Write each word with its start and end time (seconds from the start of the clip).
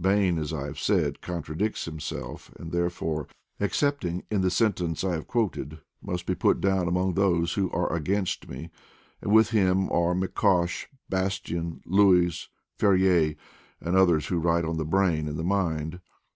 Bain, 0.00 0.38
as 0.38 0.52
I 0.52 0.66
have 0.66 0.78
said, 0.78 1.20
contradicts 1.20 1.84
himself, 1.84 2.52
and 2.54 2.70
therefore, 2.70 3.26
excepting 3.58 4.22
in 4.30 4.40
the 4.40 4.48
sentence 4.48 5.02
I 5.02 5.14
have 5.14 5.26
quoted, 5.26 5.80
must 6.00 6.26
be 6.26 6.36
put 6.36 6.60
down 6.60 6.86
among 6.86 7.14
those 7.14 7.54
who 7.54 7.68
are 7.72 7.92
against 7.92 8.48
me; 8.48 8.70
and 9.20 9.32
with 9.32 9.50
him 9.50 9.90
are 9.90 10.14
McCosh, 10.14 10.86
Bastian, 11.08 11.82
Luys, 11.84 12.48
Ferrier, 12.78 13.34
and 13.80 13.96
others 13.96 14.28
who 14.28 14.38
write 14.38 14.64
on 14.64 14.76
the 14.76 14.84
brain 14.84 15.26
and 15.26 15.36
the 15.36 15.42
mind. 15.42 15.98